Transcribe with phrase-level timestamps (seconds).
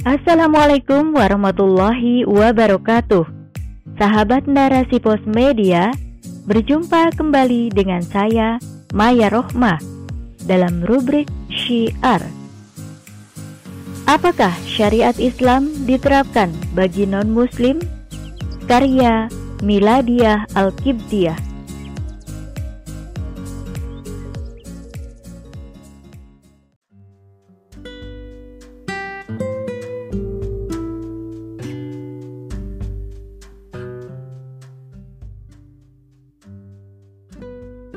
[0.00, 3.28] Assalamualaikum warahmatullahi wabarakatuh.
[4.00, 5.92] Sahabat narasi pos media,
[6.48, 8.56] berjumpa kembali dengan saya
[8.96, 9.76] Maya Rohmah
[10.48, 12.24] dalam rubrik Syiar.
[14.08, 17.76] Apakah syariat Islam diterapkan bagi non-muslim?
[18.64, 19.28] Karya
[19.60, 21.49] Miladiah Al-Kibdiyah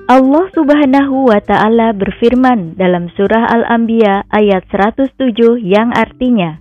[0.03, 5.15] Allah Subhanahu wa taala berfirman dalam surah Al-Anbiya ayat 107
[5.63, 6.59] yang artinya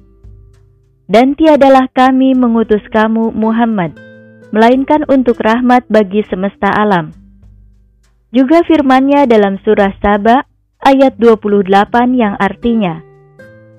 [1.11, 3.99] Dan tiadalah kami mengutus kamu Muhammad
[4.55, 7.11] melainkan untuk rahmat bagi semesta alam.
[8.31, 10.47] Juga firman-Nya dalam surah Saba
[10.87, 11.67] ayat 28
[12.15, 13.03] yang artinya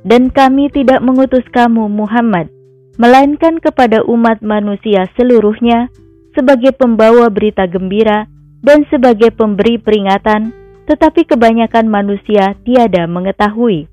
[0.04, 2.52] Dan kami tidak mengutus kamu Muhammad
[3.00, 5.88] melainkan kepada umat manusia seluruhnya
[6.36, 8.28] sebagai pembawa berita gembira
[8.64, 10.56] dan sebagai pemberi peringatan,
[10.88, 13.92] tetapi kebanyakan manusia tiada mengetahui.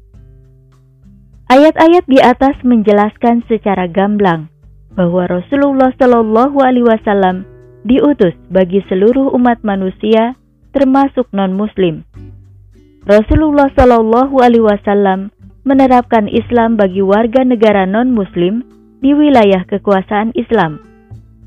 [1.51, 4.47] Ayat-ayat di atas menjelaskan secara gamblang
[4.95, 7.43] bahwa Rasulullah Shallallahu Alaihi Wasallam
[7.83, 10.39] diutus bagi seluruh umat manusia,
[10.71, 12.07] termasuk non-Muslim.
[13.03, 15.35] Rasulullah Shallallahu Alaihi Wasallam
[15.67, 18.63] menerapkan Islam bagi warga negara non-Muslim
[19.03, 20.79] di wilayah kekuasaan Islam.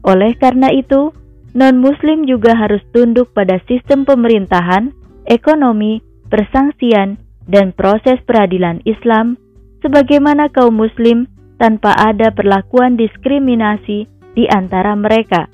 [0.04, 1.16] Oleh karena itu,
[1.54, 4.94] non-Muslim juga harus tunduk pada sistem pemerintahan,
[5.30, 9.38] ekonomi, persangsian, dan proses peradilan Islam,
[9.86, 11.30] sebagaimana kaum Muslim
[11.62, 15.48] tanpa ada perlakuan diskriminasi di antara mereka,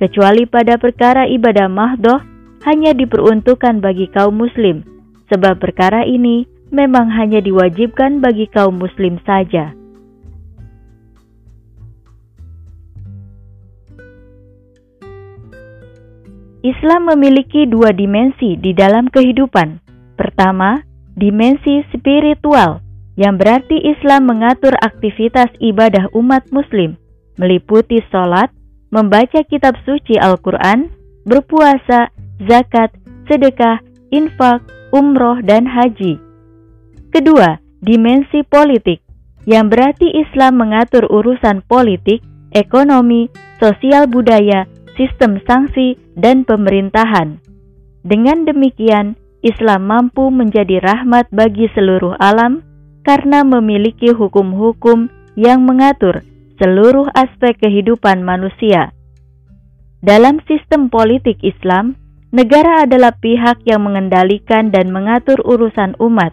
[0.00, 2.18] kecuali pada perkara ibadah mahdoh
[2.64, 4.80] hanya diperuntukkan bagi kaum Muslim,
[5.28, 9.76] sebab perkara ini memang hanya diwajibkan bagi kaum Muslim saja.
[16.64, 19.84] Islam memiliki dua dimensi di dalam kehidupan.
[20.16, 20.80] Pertama,
[21.12, 22.80] dimensi spiritual,
[23.20, 26.96] yang berarti Islam mengatur aktivitas ibadah umat Muslim,
[27.36, 28.48] meliputi sholat,
[28.88, 30.88] membaca kitab suci Al-Quran,
[31.28, 32.08] berpuasa,
[32.48, 32.96] zakat,
[33.28, 36.16] sedekah, infak, umroh, dan haji.
[37.12, 39.04] Kedua, dimensi politik,
[39.44, 42.24] yang berarti Islam mengatur urusan politik,
[42.56, 43.28] ekonomi,
[43.60, 47.38] sosial budaya, sistem sanksi, dan pemerintahan.
[48.06, 52.64] Dengan demikian, Islam mampu menjadi rahmat bagi seluruh alam
[53.04, 56.24] karena memiliki hukum-hukum yang mengatur
[56.56, 58.94] seluruh aspek kehidupan manusia.
[60.00, 61.96] Dalam sistem politik Islam,
[62.32, 66.32] negara adalah pihak yang mengendalikan dan mengatur urusan umat.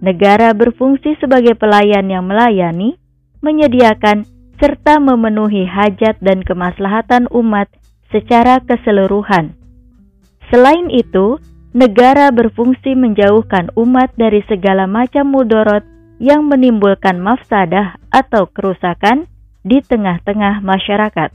[0.00, 2.96] Negara berfungsi sebagai pelayan yang melayani,
[3.44, 4.24] menyediakan,
[4.60, 7.68] serta memenuhi hajat dan kemaslahatan umat
[8.10, 9.54] secara keseluruhan.
[10.50, 11.38] Selain itu,
[11.70, 15.86] negara berfungsi menjauhkan umat dari segala macam mudorot
[16.18, 19.30] yang menimbulkan mafsadah atau kerusakan
[19.62, 21.30] di tengah-tengah masyarakat.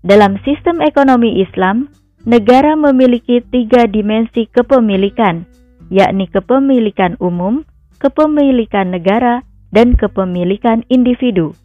[0.00, 1.88] Dalam sistem ekonomi Islam,
[2.24, 5.44] negara memiliki tiga dimensi kepemilikan,
[5.88, 7.64] yakni kepemilikan umum,
[8.00, 11.56] kepemilikan negara, dan kepemilikan individu.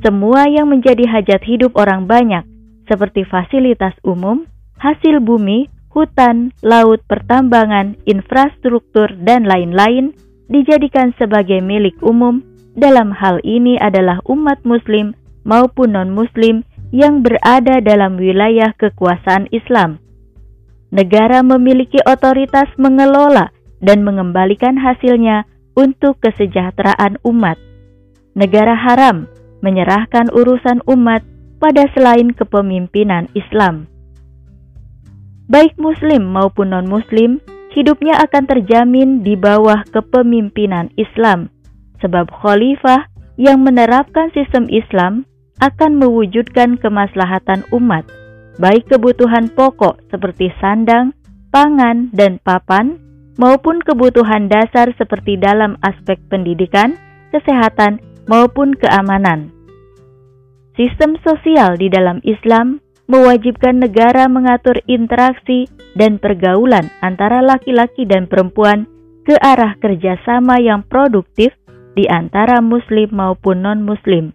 [0.00, 2.42] Semua yang menjadi hajat hidup orang banyak
[2.88, 4.44] seperti fasilitas umum,
[4.80, 10.12] hasil bumi, hutan, laut, pertambangan, infrastruktur, dan lain-lain
[10.50, 12.42] dijadikan sebagai milik umum.
[12.74, 15.14] Dalam hal ini adalah umat Muslim
[15.46, 20.02] maupun non-Muslim yang berada dalam wilayah kekuasaan Islam.
[20.90, 27.58] Negara memiliki otoritas mengelola dan mengembalikan hasilnya untuk kesejahteraan umat.
[28.34, 29.26] Negara haram
[29.62, 31.22] menyerahkan urusan umat
[31.64, 33.88] pada selain kepemimpinan Islam.
[35.48, 37.40] Baik Muslim maupun non-Muslim,
[37.72, 41.48] hidupnya akan terjamin di bawah kepemimpinan Islam,
[42.04, 43.08] sebab khalifah
[43.40, 45.24] yang menerapkan sistem Islam
[45.64, 48.04] akan mewujudkan kemaslahatan umat,
[48.60, 51.16] baik kebutuhan pokok seperti sandang,
[51.48, 53.00] pangan, dan papan,
[53.40, 56.92] maupun kebutuhan dasar seperti dalam aspek pendidikan,
[57.32, 59.48] kesehatan, maupun keamanan.
[60.74, 68.90] Sistem sosial di dalam Islam mewajibkan negara mengatur interaksi dan pergaulan antara laki-laki dan perempuan
[69.22, 71.54] ke arah kerjasama yang produktif
[71.94, 74.34] di antara Muslim maupun non-Muslim.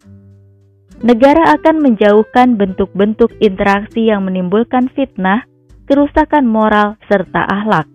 [1.04, 5.44] Negara akan menjauhkan bentuk-bentuk interaksi yang menimbulkan fitnah,
[5.92, 7.88] kerusakan moral, serta akhlak.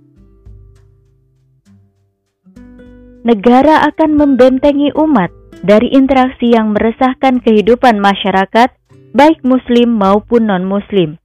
[3.25, 5.33] Negara akan membentengi umat
[5.65, 8.69] dari interaksi yang meresahkan kehidupan masyarakat,
[9.17, 11.17] baik Muslim maupun non-Muslim.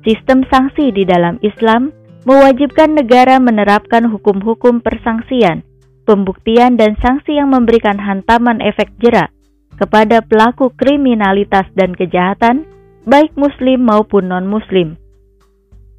[0.00, 1.92] Sistem sanksi di dalam Islam
[2.24, 5.60] mewajibkan negara menerapkan hukum-hukum persangsian,
[6.08, 9.28] pembuktian, dan sanksi yang memberikan hantaman efek jerak
[9.76, 12.64] kepada pelaku kriminalitas dan kejahatan,
[13.04, 14.96] baik Muslim maupun non-Muslim.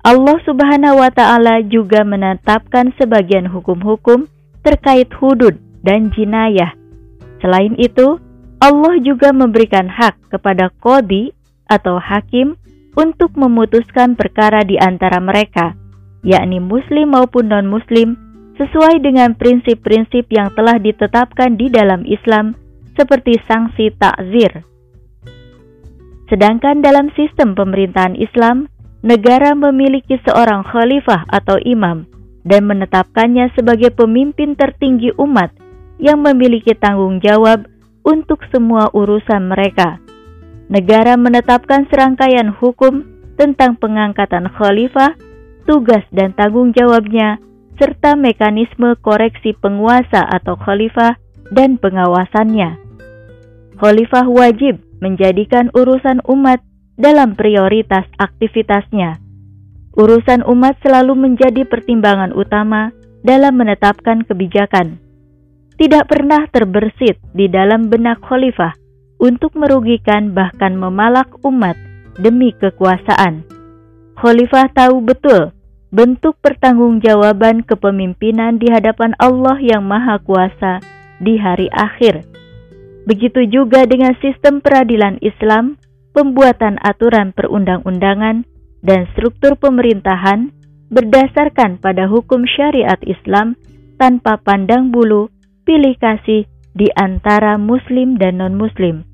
[0.01, 4.25] Allah Subhanahu wa Ta'ala juga menetapkan sebagian hukum-hukum
[4.65, 6.80] terkait hudud dan jinayah
[7.41, 8.21] Selain itu,
[8.61, 11.33] Allah juga memberikan hak kepada kodi
[11.65, 12.53] atau hakim
[12.93, 15.73] untuk memutuskan perkara di antara mereka,
[16.21, 18.13] yakni muslim maupun non-muslim,
[18.61, 22.53] sesuai dengan prinsip-prinsip yang telah ditetapkan di dalam Islam
[22.93, 24.61] seperti sanksi takzir.
[26.29, 28.69] Sedangkan dalam sistem pemerintahan Islam,
[29.01, 32.05] negara memiliki seorang khalifah atau imam
[32.45, 35.51] dan menetapkannya sebagai pemimpin tertinggi umat
[36.01, 37.69] yang memiliki tanggung jawab
[38.01, 40.01] untuk semua urusan mereka.
[40.67, 43.05] Negara menetapkan serangkaian hukum
[43.37, 45.13] tentang pengangkatan khalifah,
[45.69, 47.37] tugas dan tanggung jawabnya,
[47.77, 51.21] serta mekanisme koreksi penguasa atau khalifah
[51.53, 52.81] dan pengawasannya.
[53.77, 56.61] Khalifah wajib menjadikan urusan umat
[56.97, 59.17] dalam prioritas aktivitasnya.
[59.97, 62.95] Urusan umat selalu menjadi pertimbangan utama
[63.25, 65.10] dalam menetapkan kebijakan
[65.81, 68.77] tidak pernah terbersit di dalam benak khalifah
[69.17, 71.73] untuk merugikan bahkan memalak umat
[72.21, 73.41] demi kekuasaan.
[74.13, 75.49] Khalifah tahu betul
[75.89, 80.85] bentuk pertanggungjawaban kepemimpinan di hadapan Allah yang Maha Kuasa
[81.17, 82.29] di hari akhir.
[83.09, 85.81] Begitu juga dengan sistem peradilan Islam,
[86.13, 88.45] pembuatan aturan perundang-undangan,
[88.85, 90.53] dan struktur pemerintahan
[90.93, 93.57] berdasarkan pada hukum syariat Islam
[93.97, 95.29] tanpa pandang bulu
[95.71, 96.43] pilih kasih
[96.75, 99.07] di antara Muslim dan non-Muslim.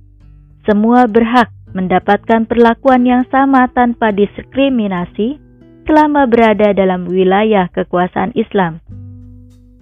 [0.66, 5.38] Semua berhak mendapatkan perlakuan yang sama tanpa diskriminasi
[5.86, 8.82] selama berada dalam wilayah kekuasaan Islam.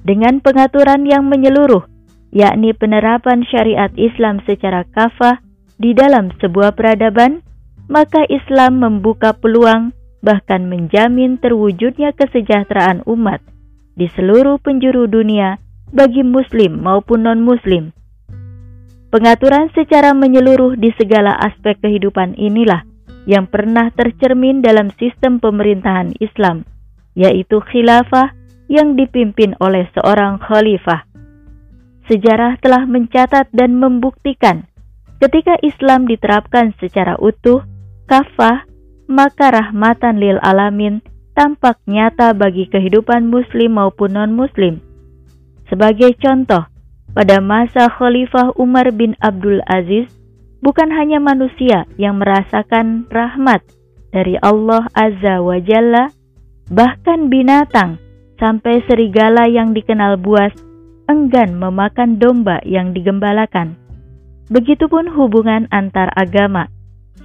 [0.03, 1.87] Dengan pengaturan yang menyeluruh,
[2.35, 5.39] yakni penerapan syariat Islam secara kafah
[5.79, 7.39] di dalam sebuah peradaban,
[7.87, 13.39] maka Islam membuka peluang bahkan menjamin terwujudnya kesejahteraan umat
[13.95, 15.55] di seluruh penjuru dunia
[15.93, 17.93] bagi Muslim maupun non-Muslim.
[19.13, 22.83] Pengaturan secara menyeluruh di segala aspek kehidupan inilah
[23.29, 26.65] yang pernah tercermin dalam sistem pemerintahan Islam,
[27.17, 28.33] yaitu khilafah
[28.67, 31.05] yang dipimpin oleh seorang khalifah.
[32.05, 34.69] Sejarah telah mencatat dan membuktikan
[35.17, 37.65] ketika Islam diterapkan secara utuh,
[38.05, 38.67] kafah,
[39.09, 41.01] maka rahmatan lil alamin
[41.33, 44.81] tampak nyata bagi kehidupan muslim maupun non-muslim
[45.69, 46.65] sebagai contoh,
[47.15, 50.11] pada masa Khalifah Umar bin Abdul Aziz,
[50.59, 53.63] bukan hanya manusia yang merasakan rahmat
[54.11, 56.11] dari Allah Azza wa Jalla,
[56.67, 58.01] bahkan binatang
[58.35, 60.51] sampai serigala yang dikenal buas
[61.07, 63.77] enggan memakan domba yang digembalakan.
[64.51, 66.69] Begitupun hubungan antar agama,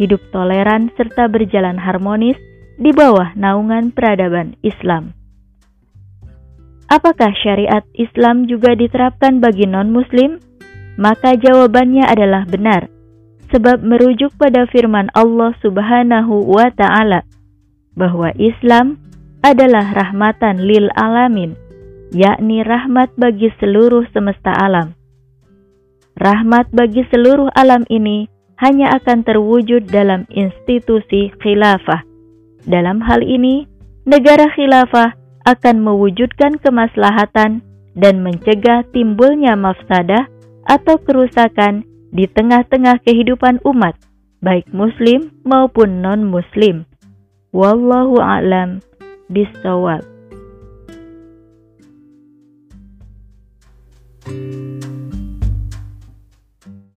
[0.01, 2.37] hidup toleran serta berjalan harmonis
[2.81, 5.13] di bawah naungan peradaban Islam.
[6.91, 10.43] Apakah syariat Islam juga diterapkan bagi non-Muslim?
[10.99, 12.91] Maka jawabannya adalah benar,
[13.55, 17.23] sebab merujuk pada firman Allah Subhanahu wa Ta'ala
[17.95, 18.99] bahwa Islam
[19.47, 21.55] adalah rahmatan lil alamin,
[22.11, 24.99] yakni rahmat bagi seluruh semesta alam.
[26.19, 28.27] Rahmat bagi seluruh alam ini
[28.59, 32.03] hanya akan terwujud dalam institusi khilafah.
[32.69, 33.65] Dalam hal ini,
[34.05, 35.20] negara khilafah
[35.51, 37.63] akan mewujudkan kemaslahatan
[37.99, 40.31] dan mencegah timbulnya mafsadah
[40.67, 43.99] atau kerusakan di tengah-tengah kehidupan umat,
[44.43, 46.87] baik muslim maupun non-muslim.
[47.51, 48.83] Wallahu a'lam
[49.31, 50.10] bishawab.